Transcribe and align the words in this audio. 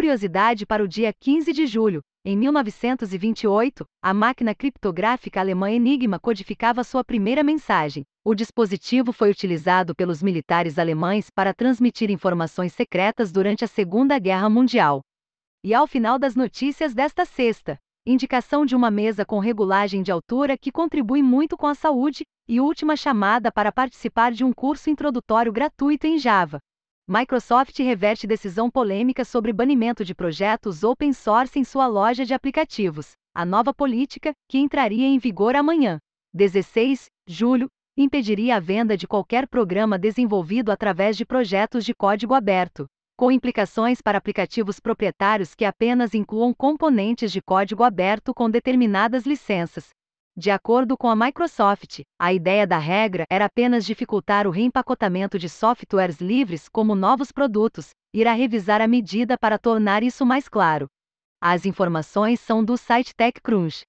Curiosidade 0.00 0.64
para 0.64 0.82
o 0.82 0.88
dia 0.88 1.12
15 1.12 1.52
de 1.52 1.66
julho. 1.66 2.00
Em 2.24 2.34
1928, 2.34 3.84
a 4.02 4.14
máquina 4.14 4.54
criptográfica 4.54 5.40
alemã 5.40 5.70
Enigma 5.70 6.18
codificava 6.18 6.82
sua 6.82 7.04
primeira 7.04 7.42
mensagem. 7.42 8.02
O 8.24 8.34
dispositivo 8.34 9.12
foi 9.12 9.30
utilizado 9.30 9.94
pelos 9.94 10.22
militares 10.22 10.78
alemães 10.78 11.28
para 11.28 11.52
transmitir 11.52 12.10
informações 12.10 12.72
secretas 12.72 13.30
durante 13.30 13.62
a 13.62 13.68
Segunda 13.68 14.18
Guerra 14.18 14.48
Mundial. 14.48 15.02
E 15.62 15.74
ao 15.74 15.86
final 15.86 16.18
das 16.18 16.34
notícias 16.34 16.94
desta 16.94 17.26
sexta, 17.26 17.76
indicação 18.06 18.64
de 18.64 18.74
uma 18.74 18.90
mesa 18.90 19.26
com 19.26 19.38
regulagem 19.38 20.02
de 20.02 20.10
altura 20.10 20.56
que 20.56 20.72
contribui 20.72 21.22
muito 21.22 21.58
com 21.58 21.66
a 21.66 21.74
saúde, 21.74 22.24
e 22.48 22.58
última 22.58 22.96
chamada 22.96 23.52
para 23.52 23.70
participar 23.70 24.32
de 24.32 24.44
um 24.44 24.52
curso 24.54 24.88
introdutório 24.88 25.52
gratuito 25.52 26.06
em 26.06 26.16
Java. 26.16 26.58
Microsoft 27.12 27.76
reverte 27.80 28.24
decisão 28.24 28.70
polêmica 28.70 29.24
sobre 29.24 29.52
banimento 29.52 30.04
de 30.04 30.14
projetos 30.14 30.84
open 30.84 31.12
source 31.12 31.58
em 31.58 31.64
sua 31.64 31.88
loja 31.88 32.24
de 32.24 32.32
aplicativos. 32.32 33.14
A 33.34 33.44
nova 33.44 33.74
política, 33.74 34.32
que 34.48 34.58
entraria 34.58 35.08
em 35.08 35.18
vigor 35.18 35.56
amanhã, 35.56 35.98
16 36.32 37.06
julho, 37.26 37.66
impediria 37.96 38.54
a 38.54 38.60
venda 38.60 38.96
de 38.96 39.08
qualquer 39.08 39.48
programa 39.48 39.98
desenvolvido 39.98 40.70
através 40.70 41.16
de 41.16 41.26
projetos 41.26 41.84
de 41.84 41.92
código 41.92 42.32
aberto, 42.32 42.86
com 43.16 43.32
implicações 43.32 44.00
para 44.00 44.16
aplicativos 44.16 44.78
proprietários 44.78 45.52
que 45.52 45.64
apenas 45.64 46.14
incluam 46.14 46.54
componentes 46.54 47.32
de 47.32 47.42
código 47.42 47.82
aberto 47.82 48.32
com 48.32 48.48
determinadas 48.48 49.26
licenças, 49.26 49.88
de 50.36 50.50
acordo 50.50 50.96
com 50.96 51.08
a 51.08 51.16
Microsoft, 51.16 52.00
a 52.18 52.32
ideia 52.32 52.66
da 52.66 52.78
regra 52.78 53.26
era 53.28 53.46
apenas 53.46 53.84
dificultar 53.84 54.46
o 54.46 54.50
reempacotamento 54.50 55.38
de 55.38 55.48
softwares 55.48 56.20
livres 56.20 56.68
como 56.68 56.94
novos 56.94 57.32
produtos, 57.32 57.90
irá 58.14 58.32
revisar 58.32 58.80
a 58.80 58.86
medida 58.86 59.36
para 59.36 59.58
tornar 59.58 60.02
isso 60.02 60.24
mais 60.24 60.48
claro. 60.48 60.86
As 61.42 61.66
informações 61.66 62.38
são 62.40 62.64
do 62.64 62.76
site 62.76 63.14
TechCrunch. 63.14 63.82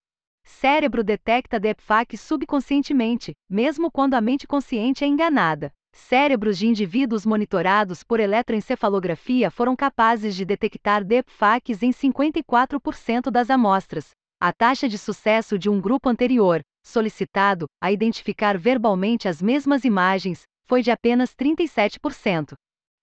Cérebro 0.44 1.04
detecta 1.04 1.60
deepfake 1.60 2.18
subconscientemente, 2.18 3.34
mesmo 3.50 3.92
quando 3.92 4.16
a 4.16 4.22
mente 4.22 4.48
consciente 4.48 5.04
é 5.04 5.08
enganada. 5.08 5.72
Cérebros 5.94 6.58
de 6.58 6.68
indivíduos 6.68 7.26
monitorados 7.26 8.04
por 8.04 8.20
eletroencefalografia 8.20 9.52
foram 9.52 9.76
capazes 9.76 10.36
de 10.36 10.46
detectar 10.46 11.04
deepfakes 11.04 11.84
em 11.84 11.92
54% 11.92 13.30
das 13.30 13.50
amostras, 13.50 14.12
a 14.44 14.52
taxa 14.52 14.90
de 14.90 14.98
sucesso 14.98 15.56
de 15.56 15.70
um 15.70 15.80
grupo 15.80 16.10
anterior, 16.10 16.62
solicitado, 16.84 17.68
a 17.80 17.92
identificar 17.92 18.58
verbalmente 18.58 19.28
as 19.28 19.40
mesmas 19.40 19.86
imagens, 19.86 20.42
foi 20.66 20.82
de 20.82 20.90
apenas 20.90 21.36
37%. 21.36 22.54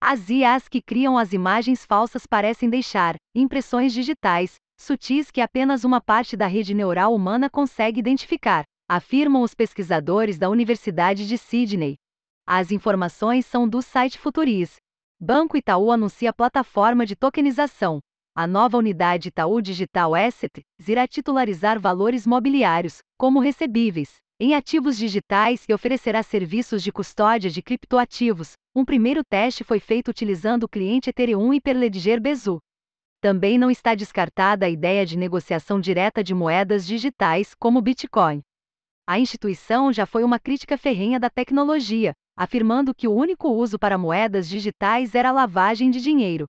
As 0.01 0.29
IAs 0.29 0.67
que 0.67 0.81
criam 0.81 1.17
as 1.17 1.31
imagens 1.31 1.85
falsas 1.85 2.27
parecem 2.27 2.69
deixar 2.69 3.15
impressões 3.33 3.93
digitais, 3.93 4.55
sutis 4.77 5.31
que 5.31 5.39
apenas 5.39 5.85
uma 5.85 6.01
parte 6.01 6.35
da 6.35 6.45
rede 6.45 6.73
neural 6.73 7.15
humana 7.15 7.49
consegue 7.49 8.01
identificar, 8.01 8.65
afirmam 8.85 9.41
os 9.41 9.53
pesquisadores 9.53 10.37
da 10.37 10.49
Universidade 10.49 11.25
de 11.25 11.37
Sydney. 11.37 11.95
As 12.45 12.69
informações 12.69 13.45
são 13.45 13.65
do 13.65 13.81
site 13.81 14.19
Futuris. 14.19 14.75
Banco 15.17 15.55
Itaú 15.55 15.89
anuncia 15.89 16.33
plataforma 16.33 17.05
de 17.05 17.15
tokenização, 17.15 18.01
a 18.41 18.47
nova 18.47 18.77
unidade 18.77 19.27
Itaú 19.27 19.61
Digital 19.61 20.15
Asset 20.15 20.63
irá 20.87 21.05
titularizar 21.05 21.77
valores 21.77 22.25
mobiliários, 22.25 22.99
como 23.17 23.41
recebíveis, 23.41 24.15
em 24.39 24.55
ativos 24.55 24.97
digitais 24.97 25.65
e 25.67 25.73
oferecerá 25.73 26.23
serviços 26.23 26.81
de 26.81 26.89
custódia 26.89 27.49
de 27.49 27.61
criptoativos. 27.61 28.53
Um 28.73 28.85
primeiro 28.85 29.25
teste 29.29 29.65
foi 29.65 29.81
feito 29.81 30.07
utilizando 30.07 30.63
o 30.63 30.69
cliente 30.69 31.09
Ethereum 31.09 31.49
Hyperledger 31.49 32.21
Bezu. 32.21 32.59
Também 33.19 33.57
não 33.57 33.69
está 33.69 33.93
descartada 33.93 34.67
a 34.67 34.69
ideia 34.69 35.05
de 35.05 35.17
negociação 35.17 35.77
direta 35.77 36.23
de 36.23 36.33
moedas 36.33 36.87
digitais, 36.87 37.53
como 37.53 37.81
Bitcoin. 37.81 38.39
A 39.05 39.19
instituição 39.19 39.91
já 39.91 40.05
foi 40.05 40.23
uma 40.23 40.39
crítica 40.39 40.77
ferrenha 40.77 41.19
da 41.19 41.29
tecnologia, 41.29 42.13
afirmando 42.37 42.95
que 42.95 43.05
o 43.05 43.13
único 43.13 43.49
uso 43.49 43.77
para 43.77 43.97
moedas 43.97 44.47
digitais 44.47 45.13
era 45.13 45.27
a 45.27 45.33
lavagem 45.33 45.91
de 45.91 45.99
dinheiro, 45.99 46.45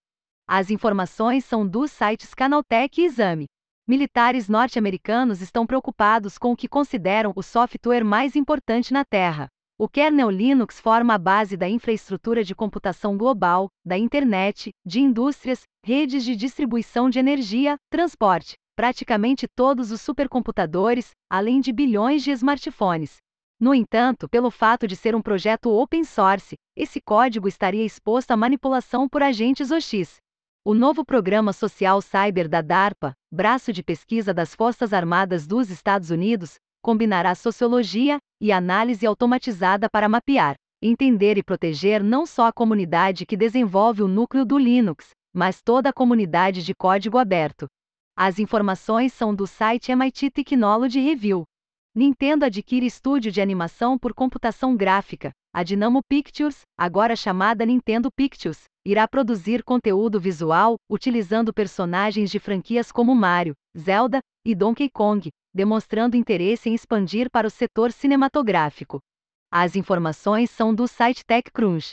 as 0.53 0.69
informações 0.69 1.45
são 1.45 1.65
dos 1.65 1.93
sites 1.93 2.35
Canaltech 2.35 3.01
e 3.01 3.05
Exame. 3.05 3.47
Militares 3.87 4.49
norte-americanos 4.49 5.41
estão 5.41 5.65
preocupados 5.65 6.37
com 6.37 6.51
o 6.51 6.57
que 6.57 6.67
consideram 6.67 7.33
o 7.37 7.41
software 7.41 8.03
mais 8.03 8.35
importante 8.35 8.93
na 8.93 9.05
Terra. 9.05 9.47
O 9.79 9.89
kernel 9.89 10.29
Linux 10.29 10.81
forma 10.81 11.15
a 11.15 11.19
base 11.19 11.57
da 11.57 11.69
infraestrutura 11.69 12.43
de 12.43 12.53
computação 12.53 13.17
global, 13.17 13.69
da 13.87 13.97
internet, 13.97 14.71
de 14.85 14.99
indústrias, 14.99 15.63
redes 15.87 16.25
de 16.25 16.35
distribuição 16.35 17.09
de 17.09 17.21
energia, 17.21 17.77
transporte, 17.89 18.55
praticamente 18.75 19.47
todos 19.55 19.93
os 19.93 20.01
supercomputadores, 20.01 21.13
além 21.31 21.61
de 21.61 21.73
bilhões 21.73 22.25
de 22.25 22.33
smartphones. 22.33 23.19
No 23.61 23.73
entanto, 23.73 24.29
pelo 24.29 24.51
fato 24.51 24.89
de 24.89 24.97
ser 24.97 25.15
um 25.15 25.23
projeto 25.23 25.71
open 25.71 26.03
source, 26.03 26.57
esse 26.77 27.01
código 27.01 27.47
estaria 27.47 27.85
exposto 27.85 28.33
à 28.33 28.37
manipulação 28.37 29.09
por 29.09 29.23
agentes 29.23 29.71
OX. 29.71 30.19
O 30.63 30.75
novo 30.75 31.07
Programa 31.07 31.55
Social 31.55 32.03
Cyber 32.03 32.47
da 32.47 32.61
DARPA, 32.61 33.15
braço 33.33 33.73
de 33.73 33.83
pesquisa 33.83 34.35
das 34.35 34.55
Forças 34.55 34.93
Armadas 34.93 35.47
dos 35.47 35.71
Estados 35.71 36.11
Unidos, 36.11 36.57
combinará 36.83 37.35
sociologia 37.35 38.19
e 38.39 38.53
análise 38.53 39.07
automatizada 39.07 39.89
para 39.89 40.07
mapear, 40.07 40.57
entender 40.83 41.39
e 41.39 41.43
proteger 41.43 42.05
não 42.05 42.27
só 42.27 42.47
a 42.47 42.53
comunidade 42.53 43.25
que 43.25 43.39
desenvolve 43.39 44.03
o 44.03 44.09
núcleo 44.09 44.45
do 44.45 44.59
Linux, 44.59 45.09
mas 45.33 45.63
toda 45.63 45.89
a 45.89 45.95
comunidade 45.95 46.63
de 46.63 46.75
código 46.75 47.17
aberto. 47.17 47.67
As 48.15 48.39
informações 48.39 49.15
são 49.15 49.35
do 49.35 49.47
site 49.47 49.91
MIT 49.91 50.31
Technology 50.31 51.01
Review. 51.01 51.45
Nintendo 51.95 52.45
adquire 52.45 52.85
estúdio 52.85 53.33
de 53.33 53.41
animação 53.41 53.99
por 53.99 54.13
computação 54.13 54.77
gráfica, 54.77 55.33
a 55.53 55.65
Dynamo 55.65 56.01
Pictures, 56.09 56.63
agora 56.79 57.17
chamada 57.17 57.67
Nintendo 57.67 58.09
Pictures, 58.11 58.65
irá 58.87 59.09
produzir 59.09 59.65
conteúdo 59.65 60.21
visual 60.21 60.77
utilizando 60.89 61.53
personagens 61.53 62.31
de 62.31 62.39
franquias 62.39 62.93
como 62.93 63.15
Mario, 63.15 63.55
Zelda 63.77 64.21
e 64.47 64.55
Donkey 64.55 64.89
Kong, 64.89 65.29
demonstrando 65.53 66.17
interesse 66.17 66.71
em 66.71 66.75
expandir 66.75 67.29
para 67.31 67.47
o 67.47 67.51
setor 67.51 67.91
cinematográfico. 67.91 69.01
As 69.53 69.75
informações 69.75 70.51
são 70.51 70.73
do 70.73 70.87
site 70.87 71.25
TechCrunch. 71.27 71.93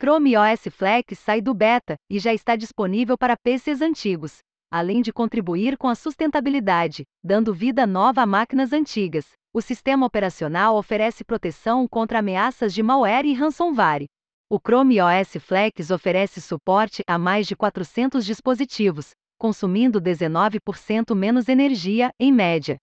Chrome 0.00 0.36
OS 0.36 0.64
Flex 0.70 1.18
sai 1.18 1.40
do 1.40 1.54
beta 1.54 1.94
e 2.10 2.18
já 2.18 2.34
está 2.34 2.56
disponível 2.56 3.16
para 3.16 3.36
PCs 3.36 3.80
antigos, 3.80 4.38
além 4.70 5.00
de 5.00 5.12
contribuir 5.12 5.78
com 5.78 5.88
a 5.88 5.94
sustentabilidade, 5.94 7.04
dando 7.24 7.54
vida 7.54 7.86
nova 7.86 8.22
a 8.22 8.26
máquinas 8.26 8.72
antigas. 8.72 9.30
O 9.56 9.62
sistema 9.62 10.04
operacional 10.04 10.76
oferece 10.76 11.24
proteção 11.24 11.88
contra 11.88 12.18
ameaças 12.18 12.74
de 12.74 12.82
malware 12.82 13.26
e 13.26 13.32
ransomware, 13.32 14.04
o 14.50 14.58
Chrome 14.60 15.00
OS 15.00 15.38
Flex 15.40 15.90
oferece 15.90 16.42
suporte 16.42 17.02
a 17.08 17.16
mais 17.16 17.46
de 17.46 17.56
400 17.56 18.26
dispositivos, 18.26 19.12
consumindo 19.38 19.98
19% 19.98 21.14
menos 21.14 21.48
energia, 21.48 22.10
em 22.20 22.30
média. 22.30 22.76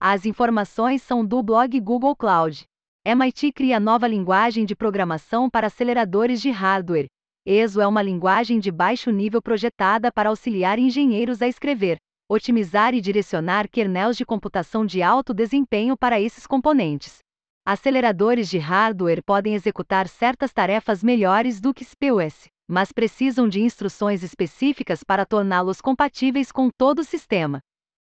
As 0.00 0.26
informações 0.26 1.00
são 1.00 1.24
do 1.24 1.40
blog 1.44 1.78
Google 1.78 2.16
Cloud. 2.16 2.64
MIT 3.06 3.52
cria 3.52 3.78
nova 3.78 4.08
linguagem 4.08 4.64
de 4.64 4.74
programação 4.74 5.48
para 5.48 5.68
aceleradores 5.68 6.42
de 6.42 6.50
hardware. 6.50 7.06
ESO 7.46 7.80
é 7.80 7.86
uma 7.86 8.02
linguagem 8.02 8.58
de 8.58 8.72
baixo 8.72 9.12
nível 9.12 9.40
projetada 9.40 10.10
para 10.10 10.30
auxiliar 10.30 10.76
engenheiros 10.76 11.40
a 11.40 11.46
escrever, 11.46 11.98
otimizar 12.28 12.94
e 12.94 13.00
direcionar 13.00 13.68
kernels 13.68 14.16
de 14.16 14.24
computação 14.24 14.84
de 14.84 15.02
alto 15.02 15.32
desempenho 15.32 15.96
para 15.96 16.20
esses 16.20 16.46
componentes. 16.46 17.18
Aceleradores 17.64 18.48
de 18.48 18.58
hardware 18.58 19.22
podem 19.24 19.54
executar 19.54 20.08
certas 20.08 20.52
tarefas 20.52 21.02
melhores 21.02 21.60
do 21.60 21.72
que 21.72 21.84
CPUs, 21.84 22.46
mas 22.68 22.92
precisam 22.92 23.48
de 23.48 23.60
instruções 23.60 24.22
específicas 24.22 25.04
para 25.04 25.26
torná-los 25.26 25.80
compatíveis 25.80 26.50
com 26.50 26.68
todo 26.70 27.00
o 27.00 27.04
sistema. 27.04 27.60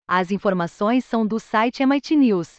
As 0.07 0.31
informações 0.31 1.05
são 1.05 1.25
do 1.25 1.39
site 1.39 1.81
MIT 1.81 2.15
News. 2.15 2.57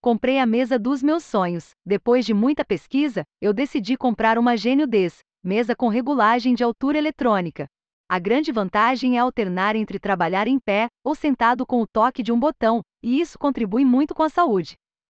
Comprei 0.00 0.38
a 0.38 0.46
mesa 0.46 0.78
dos 0.78 1.02
meus 1.02 1.24
sonhos. 1.24 1.70
Depois 1.84 2.26
de 2.26 2.34
muita 2.34 2.64
pesquisa, 2.64 3.24
eu 3.40 3.52
decidi 3.52 3.96
comprar 3.96 4.38
uma 4.38 4.56
Gênio 4.56 4.86
10, 4.86 5.18
mesa 5.42 5.74
com 5.76 5.88
regulagem 5.88 6.54
de 6.54 6.64
altura 6.64 6.98
eletrônica. 6.98 7.66
A 8.08 8.18
grande 8.18 8.52
vantagem 8.52 9.16
é 9.16 9.20
alternar 9.20 9.74
entre 9.74 9.98
trabalhar 9.98 10.46
em 10.46 10.58
pé 10.58 10.88
ou 11.02 11.14
sentado 11.14 11.64
com 11.64 11.80
o 11.80 11.86
toque 11.86 12.22
de 12.22 12.30
um 12.30 12.38
botão, 12.38 12.82
e 13.02 13.18
isso 13.18 13.38
contribui 13.38 13.84
muito 13.84 14.14
com 14.14 14.22
a 14.22 14.28
saúde. 14.28 14.74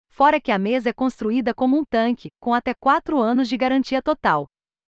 Fora 0.09 0.41
que 0.41 0.51
a 0.51 0.57
mesa 0.57 0.89
é 0.89 0.93
construída 0.93 1.53
como 1.53 1.77
um 1.77 1.85
tanque, 1.85 2.29
com 2.41 2.53
até 2.53 2.73
4 2.73 3.19
anos 3.19 3.47
de 3.47 3.55
garantia 3.55 4.01
total. 4.01 4.47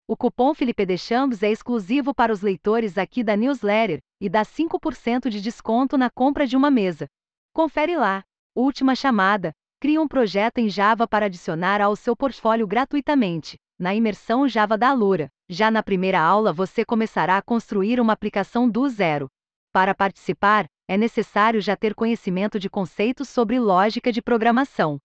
O 0.07 0.15
cupom 0.15 0.53
Felipe 0.53 0.85
Deschamps 0.85 1.41
é 1.41 1.49
exclusivo 1.49 2.13
para 2.13 2.33
os 2.33 2.41
leitores 2.41 2.97
aqui 2.97 3.23
da 3.23 3.35
newsletter 3.35 3.99
e 4.21 4.29
dá 4.29 4.43
5% 4.43 5.29
de 5.29 5.41
desconto 5.41 5.97
na 5.97 6.09
compra 6.09 6.45
de 6.45 6.55
uma 6.55 6.69
mesa. 6.69 7.07
Confere 7.53 7.95
lá. 7.95 8.23
Última 8.53 8.93
chamada. 8.93 9.51
Crie 9.79 9.97
um 9.97 10.07
projeto 10.07 10.57
em 10.59 10.69
Java 10.69 11.07
para 11.07 11.25
adicionar 11.25 11.81
ao 11.81 11.95
seu 11.95 12.15
portfólio 12.15 12.67
gratuitamente, 12.67 13.57
na 13.77 13.93
imersão 13.93 14.47
Java 14.47 14.77
da 14.77 14.89
Alura. 14.89 15.29
Já 15.49 15.69
na 15.69 15.83
primeira 15.83 16.19
aula 16.19 16.51
você 16.51 16.83
começará 16.83 17.37
a 17.37 17.41
construir 17.41 17.99
uma 17.99 18.13
aplicação 18.13 18.69
do 18.69 18.87
zero. 18.89 19.27
Para 19.71 19.93
participar, 19.93 20.65
é 20.87 20.97
necessário 20.97 21.59
já 21.61 21.75
ter 21.75 21.93
conhecimento 21.93 22.59
de 22.59 22.69
conceitos 22.69 23.27
sobre 23.29 23.59
lógica 23.59 24.11
de 24.11 24.21
programação. 24.21 24.97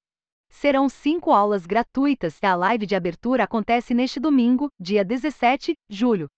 Serão 0.49 0.89
cinco 0.89 1.31
aulas 1.31 1.67
gratuitas 1.67 2.39
e 2.43 2.47
a 2.47 2.55
live 2.55 2.87
de 2.87 2.95
abertura 2.95 3.45
acontece 3.45 3.95
neste 3.95 4.19
domingo, 4.21 4.69
dia 4.79 5.05
17 5.05 5.75
de 5.89 5.97
julho. 5.97 6.29